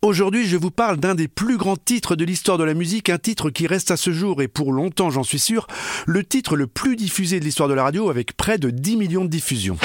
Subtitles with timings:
[0.00, 3.18] Aujourd'hui, je vous parle d'un des plus grands titres de l'histoire de la musique, un
[3.18, 5.66] titre qui reste à ce jour, et pour longtemps j'en suis sûr,
[6.06, 9.24] le titre le plus diffusé de l'histoire de la radio avec près de 10 millions
[9.24, 9.76] de diffusions.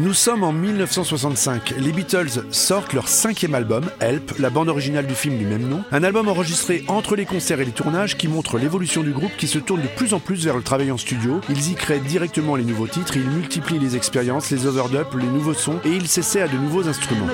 [0.00, 1.74] Nous sommes en 1965.
[1.76, 5.82] Les Beatles sortent leur cinquième album, Help, la bande originale du film du même nom.
[5.90, 9.48] Un album enregistré entre les concerts et les tournages qui montre l'évolution du groupe qui
[9.48, 11.40] se tourne de plus en plus vers le travail en studio.
[11.48, 15.52] Ils y créent directement les nouveaux titres, ils multiplient les expériences, les overdubs, les nouveaux
[15.52, 17.26] sons et ils s'essaient à de nouveaux instruments.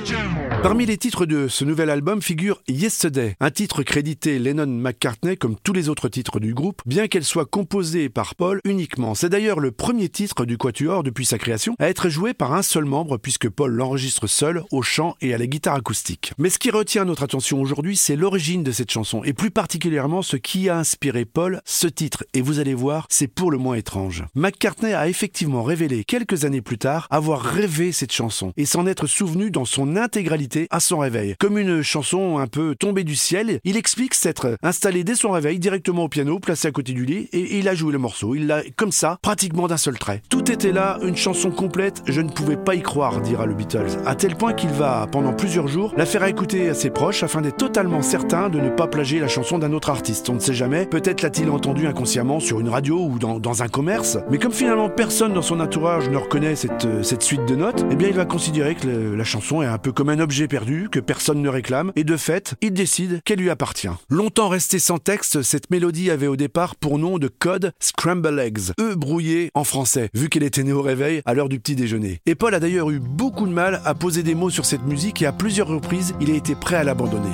[0.62, 5.74] Parmi les titres de ce nouvel album figure Yesterday, un titre crédité Lennon-McCartney comme tous
[5.74, 9.14] les autres titres du groupe, bien qu'elle soit composée par Paul uniquement.
[9.14, 12.62] C'est d'ailleurs le premier titre du Quatuor depuis sa création à être joué par un
[12.62, 16.32] seul membre puisque Paul l'enregistre seul au chant et à la guitare acoustique.
[16.38, 20.22] Mais ce qui retient notre attention aujourd'hui, c'est l'origine de cette chanson et plus particulièrement
[20.22, 22.24] ce qui a inspiré Paul ce titre.
[22.34, 24.24] Et vous allez voir, c'est pour le moins étrange.
[24.34, 29.06] McCartney a effectivement révélé quelques années plus tard avoir rêvé cette chanson et s'en être
[29.06, 31.34] souvenu dans son intégralité à son réveil.
[31.38, 35.58] Comme une chanson un peu tombée du ciel, il explique s'être installé dès son réveil
[35.58, 38.34] directement au piano, placé à côté du lit et il a joué le morceau.
[38.34, 40.22] Il l'a comme ça, pratiquement d'un seul trait.
[40.28, 43.54] Tout était là, une chanson complète, je ne pouvais pouvait pas y croire, dira le
[43.54, 47.22] Beatles, à tel point qu'il va, pendant plusieurs jours, la faire écouter à ses proches
[47.22, 50.28] afin d'être totalement certain de ne pas plagier la chanson d'un autre artiste.
[50.28, 54.18] On ne sait jamais, peut-être l'a-t-il entendu inconsciemment sur une radio ou dans, un commerce,
[54.30, 57.96] mais comme finalement personne dans son entourage ne reconnaît cette, euh, suite de notes, eh
[57.96, 61.00] bien il va considérer que la chanson est un peu comme un objet perdu, que
[61.00, 63.88] personne ne réclame, et de fait, il décide qu'elle lui appartient.
[64.10, 68.72] Longtemps restée sans texte, cette mélodie avait au départ pour nom de code Scramble Eggs,
[68.80, 72.20] eux brouillé en français, vu qu'elle était née au réveil à l'heure du petit déjeuner.
[72.34, 75.26] Paul a d'ailleurs eu beaucoup de mal à poser des mots sur cette musique et
[75.26, 77.30] à plusieurs reprises, il a été prêt à l'abandonner.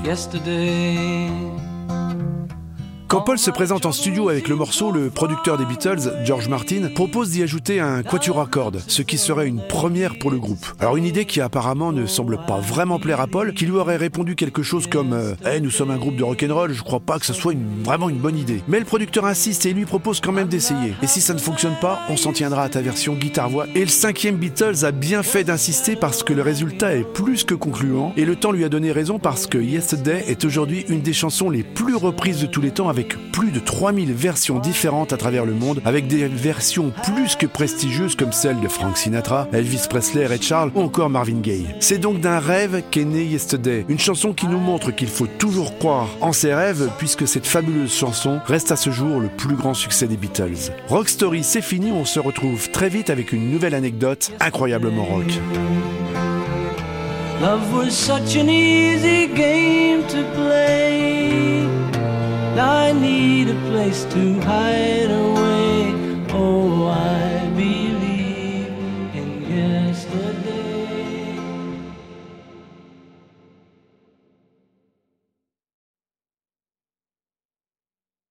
[3.11, 6.89] Quand Paul se présente en studio avec le morceau, le producteur des Beatles, George Martin,
[6.95, 10.65] propose d'y ajouter un quatuor à cordes, ce qui serait une première pour le groupe.
[10.79, 13.97] Alors une idée qui apparemment ne semble pas vraiment plaire à Paul, qui lui aurait
[13.97, 17.19] répondu quelque chose comme euh, Eh, nous sommes un groupe de rock'n'roll, je crois pas
[17.19, 17.53] que ce soit
[17.83, 18.63] vraiment une bonne idée.
[18.69, 20.95] Mais le producteur insiste et lui propose quand même d'essayer.
[21.03, 23.67] Et si ça ne fonctionne pas, on s'en tiendra à ta version guitare-voix.
[23.75, 27.55] Et le cinquième Beatles a bien fait d'insister parce que le résultat est plus que
[27.55, 31.13] concluant, et le temps lui a donné raison parce que Yesterday est aujourd'hui une des
[31.13, 33.00] chansons les plus reprises de tous les temps avec
[33.33, 38.17] plus de 3000 versions différentes à travers le monde, avec des versions plus que prestigieuses
[38.17, 41.67] comme celle de Frank Sinatra, Elvis Presley, Ray Charles ou encore Marvin Gaye.
[41.81, 45.79] C'est donc d'un rêve qu'est né Yesterday, une chanson qui nous montre qu'il faut toujours
[45.79, 49.75] croire en ses rêves puisque cette fabuleuse chanson reste à ce jour le plus grand
[49.75, 50.73] succès des Beatles.
[50.89, 55.39] Rock Story, c'est fini, on se retrouve très vite avec une nouvelle anecdote incroyablement rock.
[63.81, 65.30] Place to hide away.